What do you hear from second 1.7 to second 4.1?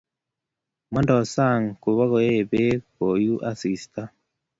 kuikuie beet koyuu asista